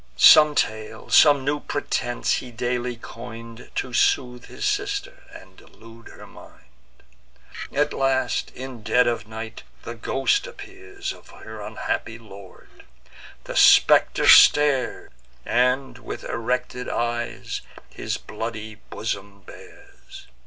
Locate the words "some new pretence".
1.11-2.37